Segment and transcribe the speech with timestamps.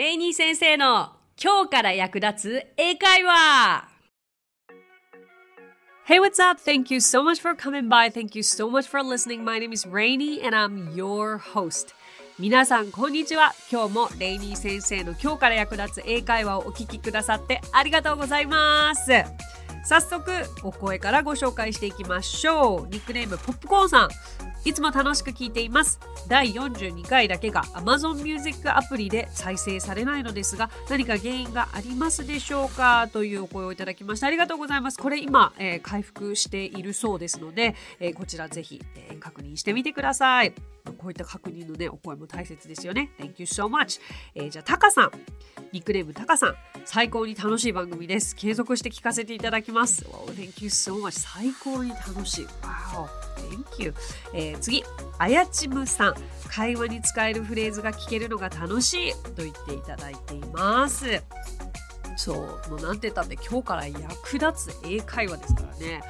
[0.00, 3.86] レイニー先生の今日から役立つ英会話
[6.08, 6.58] Hey, what's up?
[6.58, 8.10] Thank you so much for coming by.
[8.10, 9.44] Thank you so much for listening.
[9.44, 11.94] My name is Rainy and I'm your host.
[12.38, 13.52] 皆さん、こんにちは。
[13.70, 19.10] 今日もレイニー先生の今日から役立つ英会話をお聞きくださってありがとうございます。
[19.84, 20.32] 早速、
[20.62, 22.88] お声からご紹介していきましょう。
[22.88, 24.08] ニックネームポップコーンさん。
[24.64, 26.00] いつも楽しく聞いています。
[26.28, 33.08] 第42回だけが Amazon Music アプリで再生されないのですが、何か原因がありますでしょうか？
[33.12, 34.26] というお声をいただきました。
[34.26, 34.98] ありがとうございます。
[34.98, 40.52] これ今、えー、回復しているそうですので、えー、こちらぜひ、えー、確認してみてください。
[40.98, 43.10] こういった確認のね、お声も大切ですよね。
[43.18, 44.00] Thank you so much。
[44.34, 45.10] えー、じゃあ、タカさん。
[45.72, 46.54] ニックネームタカさん。
[46.84, 48.34] 最高に楽しい番組です。
[48.34, 50.04] 継続して聞かせていただきます。
[50.04, 51.12] Wow, thank you so much.
[51.12, 52.46] 最高に楽しい。
[52.46, 53.94] Wow, thank you。
[54.34, 54.82] えー、次、
[55.18, 56.14] あやちむさん。
[56.50, 61.22] 会話に使えるフレーズが聞けるのが楽しいと言っていただいています。
[62.20, 66.02] そうもうなんて言ったって今日から役立つ英会話ですからね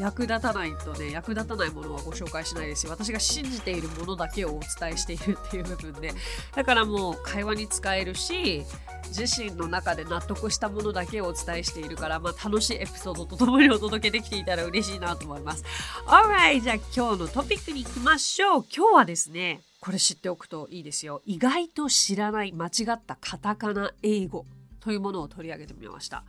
[0.00, 6.12] 役立たないとね役立たないものはご紹介しないですし私が信じているものだけをお伝えしているっていう部分で
[6.54, 8.62] だからもう会話に使えるし
[9.08, 15.64] 自身の中で納得したものだけをお伝えしているから、まあ、楽しいエピソードとともにお届けできていたら嬉しいなと思います。
[16.06, 16.60] Alright!
[16.60, 18.64] じゃあ今日のトピックに行きましょう。
[18.64, 21.22] 今日はですね、これ知っておくといいですよ。
[21.24, 24.44] 意外と知らない間違ったカタカナ英語
[24.86, 26.22] というものを取り上げてみました。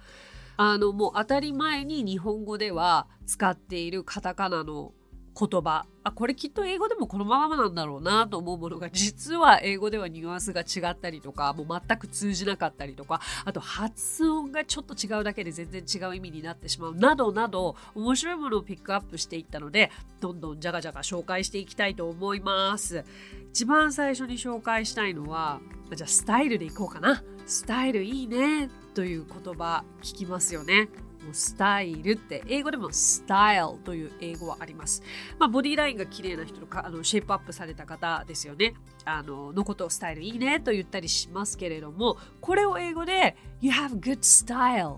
[0.58, 4.94] あのもう当たり前に日本語では使っているカタカナの
[5.38, 5.86] 言葉。
[6.04, 23.04] あこれきっと英語でもこのままなんだろうなと思うものが実は英語ではニュアンスが違ったりとかもう全く通じなかったりとかあと発音がちょっと違うだけで全然違う意味になってしまうなどなど面白いものをピックアップしていったのでどんどんじゃがじゃが紹介していきたいと思います。
[23.52, 25.60] 一番最初に紹介したいのは
[25.94, 27.24] じゃあスタイルでいこうかな。
[27.46, 30.90] スタイルいいねという言葉聞きますよね。
[31.28, 35.04] もスタイルって英語でもスタイルという英語はあります。
[35.38, 38.74] まあ、ボディラインが綺麗な人とかあのシェイプアップされた方ですよね。
[39.06, 44.98] あののことをスタイルいいねと言ったりしますけれどもこれを英語で You have good style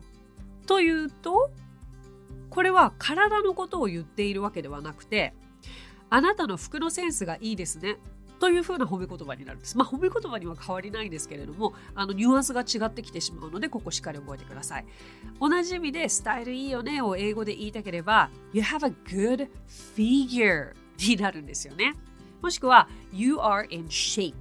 [0.66, 1.52] というと
[2.50, 5.34] これは体のことを言っているわけではなくて
[6.10, 7.98] あなたの服のセンスがいいですね
[8.40, 9.78] というふうな褒め言葉になるんです。
[9.78, 14.86] まあ、褒め言葉には変わりないんですけれども、あのニュアンスが違ってきてしまうので、ここしっかり覚えてください。
[15.40, 21.94] 同じ意味で、スタイルいいよねを英語で言いたければ、You have a good figure になるんですよね。
[22.42, 24.34] もしくは、You are in shape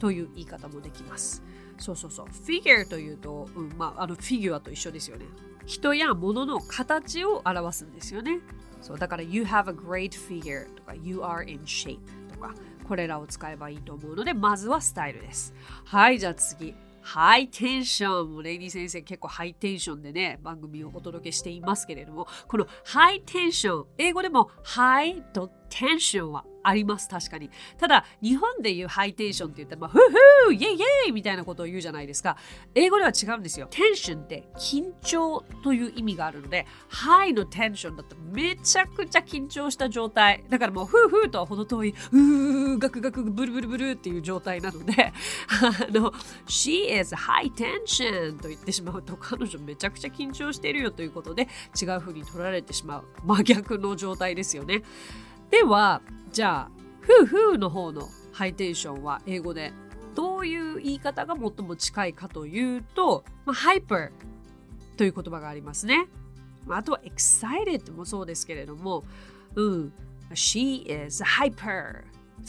[0.00, 1.42] という言い方もできます。
[1.78, 2.26] そうそうそう。
[2.26, 5.26] figure というと、うん、まあ、あのフィギュアと一緒ですよね。
[5.66, 8.40] 人や物の形を表すんですよね。
[8.80, 11.98] そうだから、You have a great figure とか、You are in shape
[12.32, 12.54] とか、
[12.86, 15.54] これらを使えばいいと思うので、まずはスタイルです。
[15.84, 16.74] はい、じゃあ次。
[17.02, 18.34] ハイテンション。
[18.34, 27.48] もレイニー先生結構ハイテンションでね、番組をお届けしていますけれども、このハイテンション、英語でもハイドッテンションはあります、確かに。
[27.78, 32.36] ただ、日本で言うハイテンションって言ったら、まあ、ふふイェイイェイみたいなことを言うじゃないですか。
[32.74, 33.68] 英語では違うんですよ。
[33.70, 40.44] テンションって緊張という意味があるので、ハイのテンションだとめちゃくちゃ緊張した状態。
[40.48, 45.12] だからもう、ふふとは程遠い、うー、ガクガク、ブルブルブルっていう状態なので、
[45.48, 46.10] あの、
[46.48, 51.48] She is high tension と言ってしまうと、彼女めちゃくちゃ緊張しているよということで、
[51.80, 54.82] 違う風に取られてしまう真逆の状態ですよね。
[55.50, 56.02] では、
[56.32, 56.70] じゃあ、
[57.00, 59.72] ふうふうの方のハイテンションは英語で
[60.14, 64.10] どういう言い方が最も近いかというと、まあ、ハイパー
[64.96, 66.08] という言葉がありますね。
[66.68, 69.04] あとは excited もそうですけれども、
[69.54, 69.92] うん、
[70.32, 72.02] she is hyper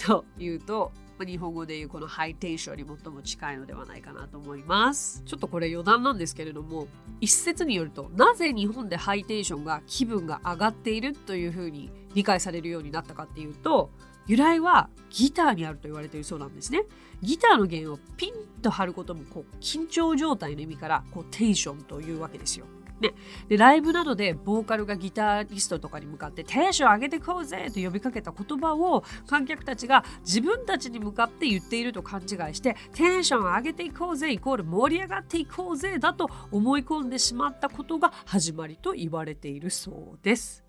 [0.05, 5.23] というと、日本語でいうこのハイテンションに最も近いのではないかなと思います。
[5.25, 6.87] ちょっとこれ余談なんですけれども、
[7.21, 13.91] 一説によると、なぜ日本でハイテンションが気分が上がっているというふうに理解されるようになったかっていうと、
[14.25, 16.83] 由来はギターにあると言われているそうなんですね。
[17.21, 22.65] ギターの弦をピンと張ることもこう緊張状態の意味からこうテンションというわけですよ。
[22.99, 23.13] ね、
[23.47, 40.66] でライブなどでボーカルがギタリストとかに向かってテンション上げてこうぜと呼びかけた言葉を観客たちが自分たちに向かって言っていると勘違いしてテンション上げていこうぜイコール盛り上がっていこうぜだと思い込んでしまったことが始まりと言われているそうです。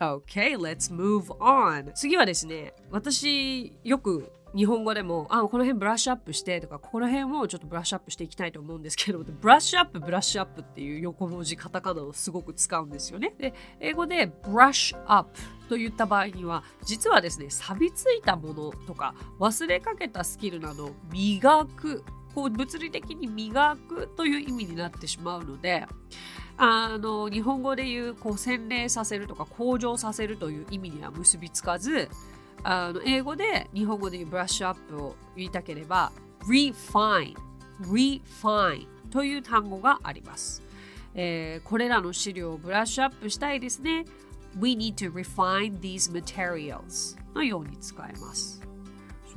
[0.00, 1.92] Okay, let's move on.
[1.92, 13.34] 次はですね、私よく日本語でも、あ、この辺ブラッシュアップしてとか、この辺をちょっとブラッシュアップしていきたいと思うんですけど、 ブラッシュアップ、ブラッシュアップっていう横文字、カタカナをすごく使うんですよね。
[13.38, 22.04] で、英語でブラッシュアップと言った場合には、実はですね、錆びついたものとか、忘れかけたスキルなど、磨く
[22.38, 25.86] こう物理的に磨くという意味になってしまうので
[26.58, 32.08] あの日本語で言うこう洗練させるとか向上させるという意味には結びつかず
[32.64, 36.10] あの英語で日本語で言うブラッシュアップを言いたければ
[36.48, 37.34] refine
[37.80, 40.62] refine という単語があります、
[41.14, 44.04] えー、これらの資料をブラッシュアップしたいですね。
[44.58, 48.67] We need to refine these materials のように使えます。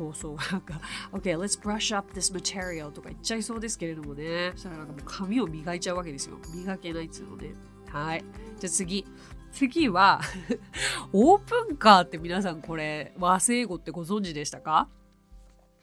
[0.01, 0.35] そうそう。
[0.51, 0.81] なんか、
[1.11, 4.51] OK, let's brush up this material とか言っちゃいそうですけれどもね。
[4.55, 6.37] そしたらなんかもう髪を磨いちゃうわけですよ。
[6.55, 7.53] 磨けないっつうのね。
[7.89, 8.23] はい。
[8.59, 9.05] じゃあ次。
[9.51, 10.21] 次は
[11.11, 14.87] オープンカーって皆さんこれ和製英語ってご存知でしたか？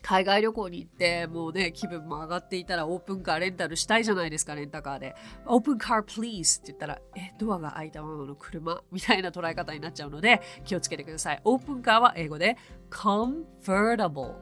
[0.00, 12.56] 海外旅行に行ってもうね気分も上がっていたらオープンカーレンタルしたいじゃないですかレンタカーでオープンカー please って言ったらえドアが開いたままの車みたいな捉え方になっちゃうので気をつけてくださいオープンカーは英語で
[12.90, 14.35] comfortable.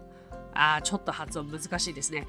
[0.55, 2.27] あちょっと発音難しいですね。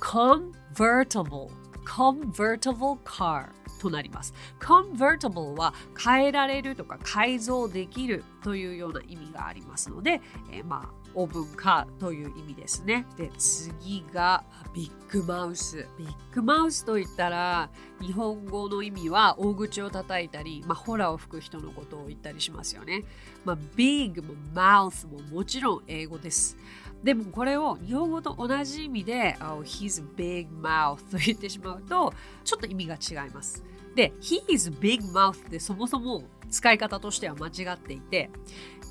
[0.00, 1.48] convertible.
[1.84, 3.48] convertible car
[3.80, 4.34] となります。
[4.60, 10.20] convertible は変えられるとか改造できるというような意味がありますので、
[10.52, 13.06] えー、まあオープンカーという意味ですね。
[13.16, 15.86] で、次がビッグマウス。
[15.98, 17.70] ビッグマウスといったら、
[18.00, 23.04] 日本語の意味は大口を叩いたり、まあ、ホラを吹く人のことを言ったりしますよね。
[23.44, 26.56] まあ、ビッグもマウスももちろん英語です。
[27.02, 32.12] でもこれを日本語と同じ意味で、oh, he's a big mouth と言ってしまうと、
[32.44, 33.64] ちょっと意味が違います。
[33.94, 38.30] で、he is big mouth ってそもそも使い方としては間違っていて、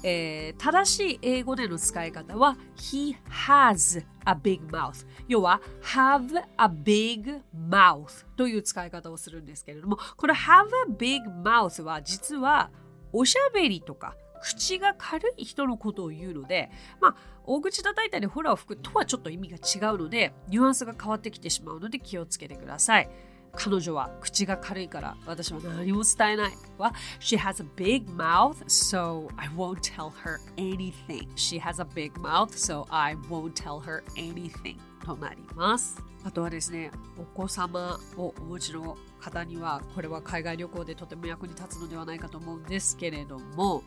[0.03, 11.21] えー、正しい英語での使い方は He has a big mouth 要は have a big mouth という使い方をするんですけれどもこの have a big
[11.43, 12.71] mouth は実は
[13.11, 16.71] おしゃべりとか口が軽い人のことを言うので、
[17.01, 17.15] まあ、
[17.45, 23.09] 大口叩いたりホラーを吹くとはちょっと意味が違うので、ニュアンスが変わってきてしまうので気をつけてください。
[23.55, 32.13] 彼女は口が軽いから私は何も伝えないは She has a big mouth so I won't tell her anything She has a big
[32.19, 43.83] mouth so I won't tell her anything となりますあとはですねお子様をお持ちの方にはこれは海外旅行でとても役に立つのではないかと思うんですけれども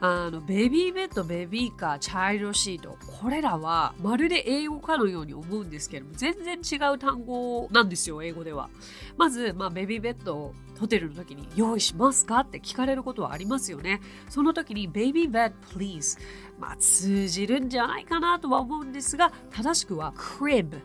[0.00, 8.68] あのベビーベッドベビーカーチャイルドシートこれらはまるで英語かのように思うんですけれども全然違う単語なんですよ英語では。
[9.16, 14.00] まず、まあ、ベビーベッドをホテルの時に用意しますかって聞かれることはありますよね。
[14.28, 16.18] その時に Baby bed please
[16.58, 20.78] まあ通じるんじゃないかなとは思うんですが正しくは crib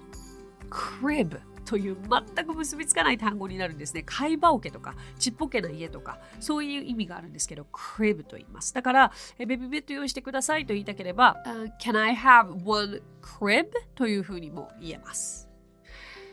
[0.70, 1.98] crib という
[2.36, 4.04] 全く結びつかない単語になるんですね。
[4.04, 8.74] 貝羽桶とかちっぽけな家とかそういう意味があるんですけど crib と言います。
[8.74, 13.68] だからベビーベッド用意してくださいと言いたければ、uh, Can I have one crib?
[13.96, 15.50] というふうにも言えます。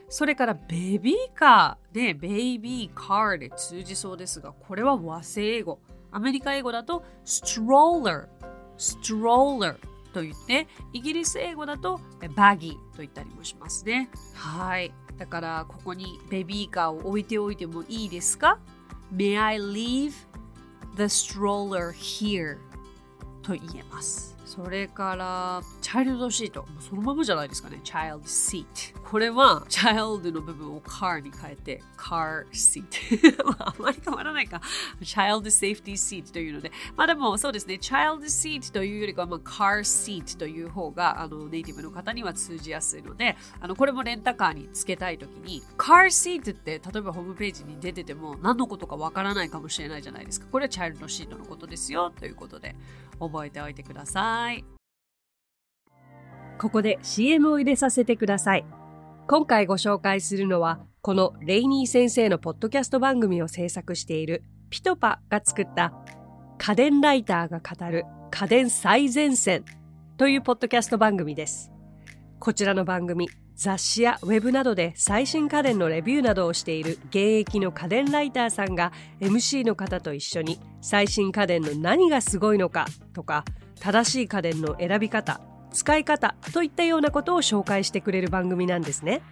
[0.09, 5.81] それからベビーカーでベイビーカーで通じそうですがこれは和製英語。
[6.11, 8.29] アメリカ英語だと stroller
[8.79, 9.77] stroller
[10.15, 12.01] と言ってイギリス英語だと
[12.35, 14.09] バギーと言ったりもしますね。
[14.35, 14.93] はい。
[15.19, 18.59] だからここにベビーカーを置いておいてもいいですか
[19.15, 20.12] ?May I leave
[20.97, 22.59] the stroller here?
[23.43, 24.37] と言えます。
[24.44, 26.67] それから、チャイルドシート。
[26.81, 27.81] そのままじゃないですかね。
[27.82, 28.98] チャイルドシート。
[29.11, 32.85] これはチャイルドの部分を car に変えて、car seat。
[33.59, 34.61] あまり変わらないか。
[35.00, 36.71] child safety seat というので。
[36.95, 37.77] まあでも、そうですね。
[37.77, 50.49] child seat というよりかは、まあ、car seat という方が、あの、ネイティブの方には通じやすいので、あの、これもレンタカーにつけたいときに、car seat って、例えばホームページに出てても、何のことかわからないかもしれないじゃないですか。
[50.53, 52.77] これはチャイルドシートのことですよ、ということで。
[53.19, 54.67] 覚えておいてください。
[56.59, 58.77] ここで CM を入れさせてください。
[59.30, 65.92] 今回ご紹介するのは、このレイニー先生のポッドキャスト番組を制作しているピトパが作った
[66.56, 69.66] 家電ライターが語る家電最前線
[70.16, 71.70] というポッドキャスト番組です。
[72.40, 83.44] こちらの番組、雑誌やウェブなどで最新家電のレビューなどをしている現役の家電ライターさんが MC の方と一緒に最新家電の何がすごいのかとか
[83.78, 85.42] 正しい家電の選び方
[85.73, 89.23] 使い方といったようなことを紹介してくれる番組なんですね。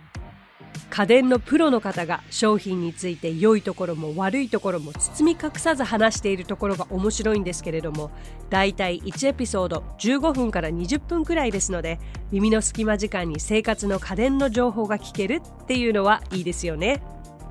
[0.90, 8.10] 家電のプロの方が商品について良いところも悪いところも包み隠さず話しているところが面白いんですけれども
[8.50, 11.98] だいたい1エピソード15分から20分くらいですので
[12.30, 17.02] 耳の隙間時間に生活の家電の情報が聞けるっていうのはいいですよね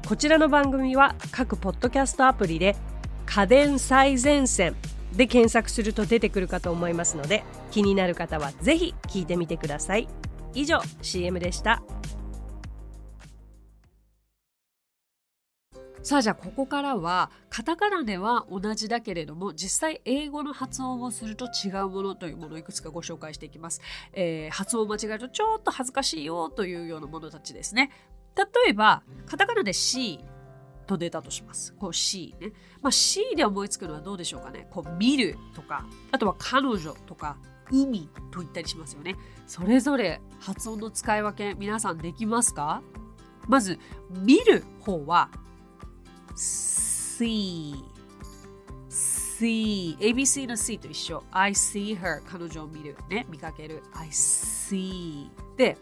[0.08, 2.76] こちらの番組は各ポッドキャストアプリで
[3.26, 4.76] 家電最前線
[5.16, 10.08] で検索すると出てくるかと思いますので気になる方はぜひ聞いてみてください。
[10.54, 11.84] 以上 CM でした。
[16.06, 23.82] さあじゃあここからはカタカナでは同じだけれども実際英語の発音をすると違うものというものをいくつかご紹介していきます、
[24.14, 27.90] えー、発音間違えるとちょっと恥ずかしいよというようなものたちですね。
[28.36, 30.20] 例えばカタカナで C
[30.86, 31.74] と出たとします。
[31.74, 32.54] こう C ね。
[32.82, 34.68] まあ C で思いつくのはどうでしょうかね。
[34.72, 37.38] こう見るとか、あとは彼女とか、
[37.72, 39.16] 海と言ったりしますよね。
[39.48, 42.82] それぞれ発音の使い分け皆さんできますか？
[43.48, 45.30] まず見る方は
[46.36, 47.76] see
[48.90, 51.24] see ABC の C と一緒。
[51.32, 52.96] I see her 彼女を見る。
[53.10, 53.82] ね見かける。
[53.94, 55.78] I see で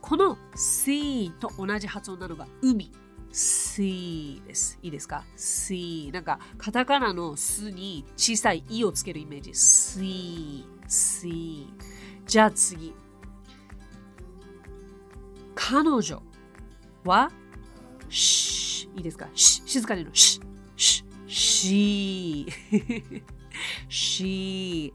[0.00, 2.90] この see と同じ発音なのが海
[3.38, 4.78] see です。
[4.82, 6.10] いいですか ?see。
[6.12, 9.50] なんか、カタカナのすに小さいいをつけるイメージ。
[9.52, 11.66] see, see。
[12.26, 12.92] じゃあ次。
[15.54, 16.20] 彼女
[17.04, 17.30] は、
[18.08, 19.28] し、いいですか？
[19.34, 20.40] し、静かにのし、
[20.76, 22.46] し、し、
[23.88, 24.94] し、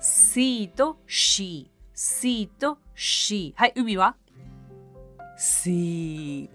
[0.00, 3.52] see と she、see と she。
[3.56, 4.16] はい、海は
[5.38, 6.48] ?see。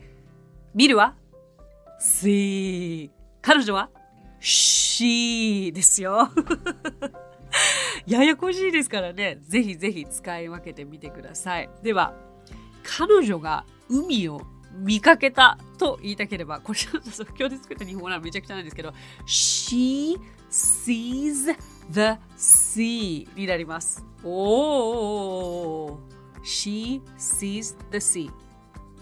[0.74, 1.16] 見るは
[2.00, 3.10] ?see。
[3.42, 3.90] 彼女は
[4.42, 6.30] ?she ですよ。
[8.08, 9.38] ややこしいですからね。
[9.48, 11.70] ぜひぜひ使い分けてみてください。
[11.82, 12.14] では、
[12.84, 14.42] 彼女が海を
[14.78, 18.94] 見かけたと言いたければ、これちょっと即興で作った日本語ならめちゃくちゃなんですけど、
[19.26, 20.20] She
[20.52, 21.56] sees
[21.90, 24.04] the sea になります。
[24.24, 25.98] おー
[26.44, 28.32] She sees the sea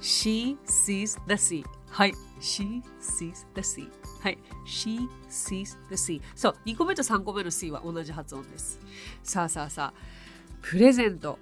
[0.02, 2.14] She sees the sea はい。
[2.42, 3.88] She sees the sea.
[4.22, 4.38] はい。
[4.66, 6.22] She sees the sea.
[6.36, 6.56] そう。
[6.66, 8.80] 2個目と3個目の C は同じ発音です。
[9.22, 10.00] さあさあさあ。
[10.64, 11.38] プレゼント。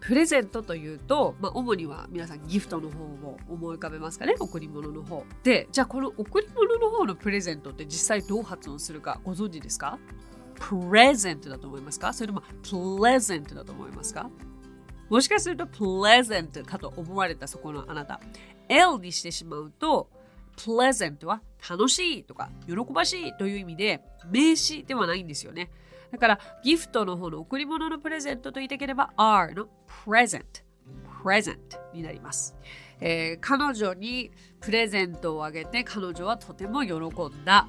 [0.00, 4.34] プレゼントというと、まあ、主には皆さんギフトの方を思い浮かべますかね？
[4.38, 5.24] 贈り物の方。
[5.42, 9.98] でじゃあこの贈り物の方のプレゼントって実際どう発音するかご存知ですか？
[10.56, 12.12] プレゼントだと思いますか？
[12.12, 14.28] それともプレゼントだと思いますか？
[15.08, 18.20] もしかするとプレゼントかと思われたそこのあなた。
[18.68, 20.10] L にしてしまうと
[20.56, 25.70] pleasant は楽しいとか喜ばしいという意味で名詞ではないんですよね。
[26.12, 29.66] だからギフトの方の贈り物のプレゼントと言いたければ R の
[30.06, 30.44] present
[31.24, 31.56] present
[31.92, 32.54] になります、
[33.00, 34.30] えー、彼女に
[34.60, 37.66] プレゼントをあげて彼女はとても喜んだ。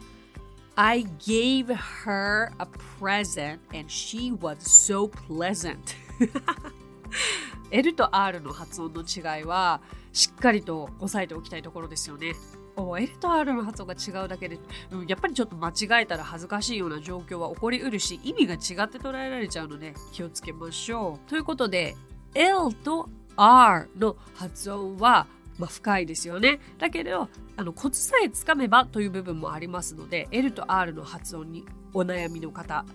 [0.78, 2.68] I gave her a
[3.00, 5.96] present and she was so pleasant.
[7.76, 9.82] L と R の発音の違いは
[10.14, 12.34] しっかりと押さえておきたいところですよね。
[12.78, 14.60] L と R の発音が違うだけで、
[14.92, 21.30] うんやっぱりちょっと間違えたら恥ずかしいような状況は起こりうるし、意味が違って捉えられちゃうので気をつけましょう。
[21.30, 21.98] ということで、
[22.34, 25.28] L と R の発音は、
[25.58, 26.62] まあ、深いですよね。
[26.78, 27.28] だけど、
[27.58, 32.86] あのコツさえつかめばという部分もありますので、L と R の発音にお悩みの方、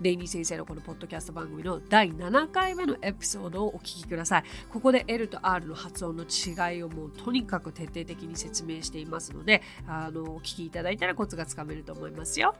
[0.00, 4.44] レイニー先生のこのポッドキャスト番組の第7回目のエピソードをお聞きください。
[4.70, 12.54] ここで L と R の発音の違いをもうとにかく徹底的に説明していますので、あの、お聞きいただいたらコツがつかめると思いますよ。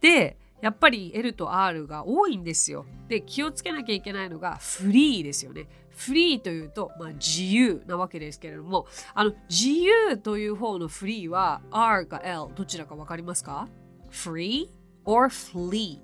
[0.00, 2.86] で、やっぱり L と R が多いんですよ。
[3.08, 5.66] で、気をつけなきゃいけないのがフリーですよね。
[5.96, 13.68] フリーというと、まあ、自由なわけですけれども、あの、自由という方のフリーは R か L どちらかわかりますか
[14.12, 14.68] ?free
[15.04, 15.98] or flee.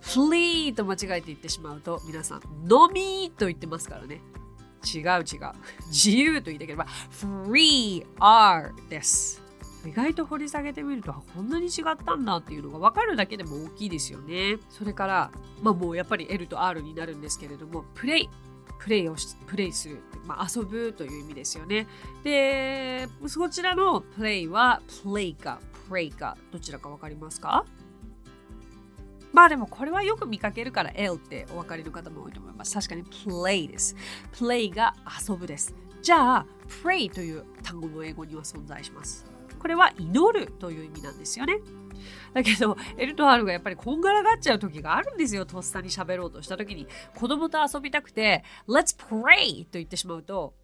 [0.00, 2.40] Flee と間違えて言ってしまうと皆さん
[2.70, 4.20] 飲みと言ってますからね。
[4.94, 5.52] 違う違う。
[5.90, 9.42] 自由と言いたければ free are です。
[9.86, 14.58] 意外と掘り下げてみるとこんなに違ったんだっていうのが分かるだけでも大きいですよね。
[14.70, 15.30] それから
[15.62, 18.28] まあもうやっぱり L と R になるんですけれどもプレイ
[18.78, 21.86] プレイをプレイする、まあ、遊ぶという意味ですよね。
[22.22, 27.64] でそちらのプレイはプレイかプレイかどちらか分かりますか？
[29.32, 32.74] まあでもこれはよく見かけるから L ってお分かりの方も多いと思います。
[32.74, 33.94] 確かに play です。
[34.32, 34.94] play が
[35.28, 35.74] 遊ぶです。
[36.02, 36.46] じゃあ
[36.84, 39.26] pray という単語も英語には存在します。
[39.58, 41.58] これは祈るという意味なんですよね。
[42.32, 45.44] だけど L と R がやっぱりこんがらがっちゃう時があるんですよ。
[45.46, 50.54] とっさに喋ろうとした時に子供と遊びたくて Let's pray と言ってしまうと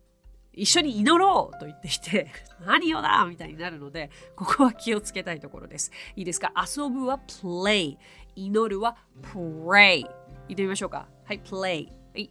[0.56, 2.30] 一緒に祈ろうと言っていて、
[2.64, 5.90] 何よだみたいになるので、ここは気をつけたいところです。
[6.14, 6.52] いいですか？
[6.56, 7.96] 遊ぶは play。
[8.36, 10.02] 祈るは pray。
[10.48, 11.08] 言ってみましょうか。
[11.24, 11.88] はい、play。
[11.88, 12.30] はい。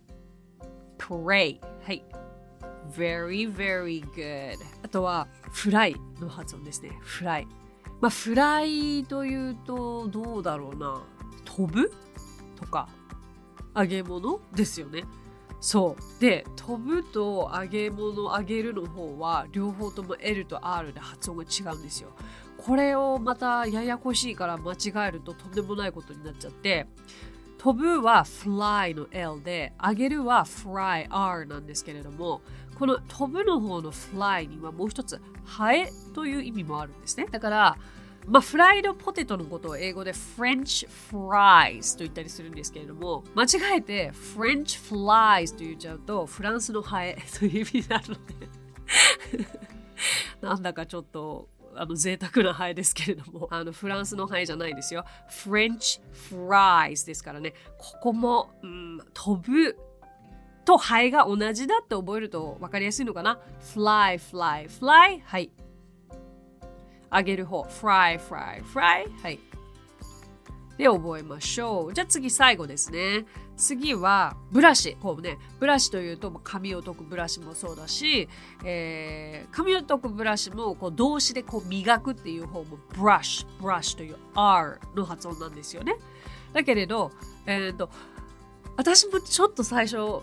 [0.98, 1.60] pray。
[1.86, 2.04] はい。
[2.92, 4.58] very, very good.
[4.84, 6.98] あとは、フライの発音ですね。
[7.02, 7.48] フライ。
[8.02, 11.02] まあ、フライというと、どうだろうな。
[11.46, 11.92] 飛ぶ？
[12.56, 12.88] とか、
[13.76, 15.06] 揚げ物ですよね。
[15.60, 22.10] そうで飛ぶと揚げ物揚げるの方は両方とも L と R で発音が違うんですよ
[22.66, 26.88] これをまたややこしいから間違えるととんでもないことになっちゃって
[27.58, 32.42] 飛ぶは fly の L で揚げるは fry R なんですけれども
[32.80, 37.28] この飛ぶの方の fly にはもう一つハエという意味もあるんですね。
[37.30, 37.78] だから
[38.26, 49.48] まあ、フライドポテトのことを英語で French fries と言ったりするんですけれども、間違えて French flies と言っちゃうと、フランスのハエという意味になるので
[50.40, 55.06] なんだかちょっとあの贅沢なハエですけれども、 あのフランスのハエじゃないですよ。
[55.30, 56.02] French
[56.32, 59.78] fries ですからね、ここも、うん、飛ぶ
[60.66, 65.52] とハエが同じだって覚えると分かりやすいのかな ?fly, fly, fly はい。
[67.14, 69.40] 揚げる方 fry fry fry はい
[70.78, 73.26] で覚えましょうじゃあ次最後ですね
[73.58, 78.28] 次はブラシこうねブラシというと髪を解くブラシもそうだし、
[78.64, 85.96] えー、髪を解くブラシもこう動詞でこう磨くっていう方もブラシブラシという R の発音なんですよね。
[86.54, 87.12] だけれど、
[87.46, 87.90] えーと
[88.76, 90.22] 私もちょっと最初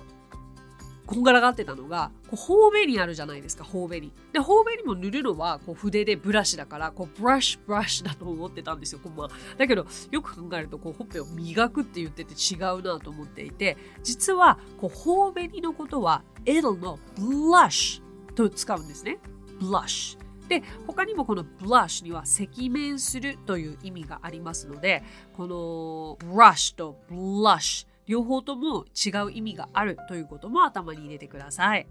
[1.11, 4.12] こんがらがってたのが、こう頬紅あるじゃないですか、頬紅。
[4.33, 18.02] で、頬紅も塗るのはこう筆でブラシだから、こうブラッシュブラッシュだと思ってたんですよ、こんばだけど、よく考えると、こうほっぺを磨くって言ってて違うなと思っていて、実は、こう頬紅のことは、it'll の blush
[18.37, 19.19] と使うんですね。
[19.61, 20.17] blush。
[20.49, 31.87] で他にもこの blush には赤面するという意味がありますのでこの brush と blush 両方とも違う意味があるということも頭に入れてください。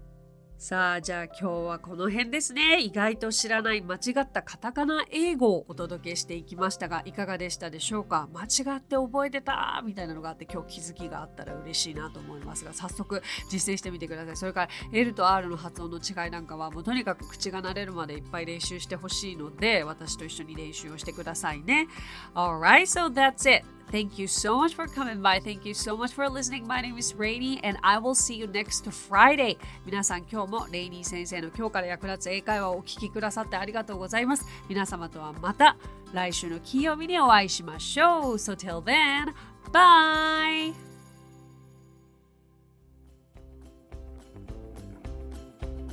[0.58, 2.82] さあ、じゃあ今日はこの辺ですね。
[2.82, 8.28] 意外と知らない間違ったカタカナ英語をお届けしていきましたが、いかがでしたでしょうか？
[8.34, 14.36] 間違って覚えてたみたいなのがあって、今日気づきがあったら嬉しいなと思いますが、早速実践してみてください。
[14.36, 21.88] それから L と R の発音の違いなんかは、もうとにかく口が慣れるまでいっぱい練習してほしいので、私と一緒に練習をしてくださいね。
[22.34, 23.66] Alright, so that's it.
[23.90, 25.40] Thank you so much for coming by.
[25.40, 26.64] Thank you so much for listening.
[26.64, 29.58] My name is Rainy and I will see you next Friday.
[29.84, 34.46] 皆さん今日もレイニー先生の今日から役立つ英会話をお聞きくださってありがとうございます。
[34.68, 35.76] 皆様とはまた
[36.12, 38.34] 来週の金曜日にお会いしましょう。
[38.34, 39.34] So till then,
[39.72, 40.72] bye!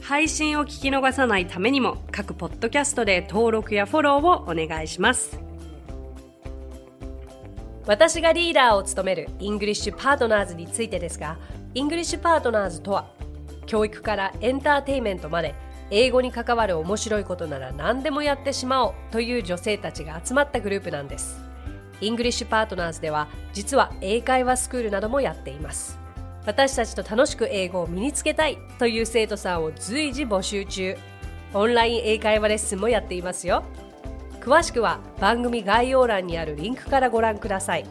[0.02, 5.47] 配信を聞き逃さないためにも各ポッドキャストで登録やフォローをお願いします。
[7.88, 11.38] 私がリーダーを務めるイングリッシュパートナーズについてですが、
[11.74, 13.08] イングリッシュパートナーズとは、
[13.66, 15.56] 教育からエンターテイメントまで、
[15.90, 21.40] 英語に関わる面白いことなら何でもやってしまおうという女性たちが集まったグループなんです。
[22.02, 25.98] イングリッシュパートナーズでは、実は英会話スクールなどもやっています。
[26.46, 30.98] 私たちと楽しく英語を身につけたいという生徒さんを随時募集中。
[31.54, 33.64] オンライン英会話レッスンもやっていますよ。
[34.48, 37.86] 詳しくは番組概要欄にあるリンクからご覧ください。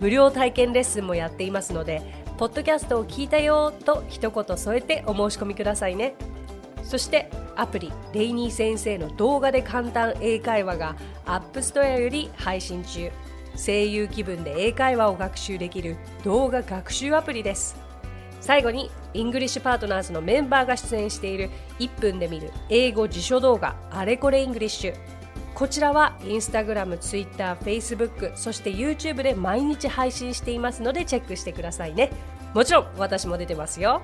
[0.00, 2.00] 無料体験レッスンもやっていますので
[2.38, 6.14] ポッドキャストを聞いたよと一言添えてお申し込みくださいね。
[6.82, 10.96] そしてアプリレイニー先生の動画で簡単英会話が
[11.26, 13.10] App Store より配信中。
[13.54, 17.76] 声優気分で英会話を学習できる動画学習アプリです。
[18.40, 25.11] 最後にイングリッシュパートナーズのメンバーが出演している1分で見る英語辞書動画あれこれイングリッシュ
[25.54, 32.10] こちらはインスタグラム、ツイッター、フェイスブック、そして YouTube で毎日配信していますのでチェックしてくださいね。
[32.54, 34.02] もちろん私も出てますよ。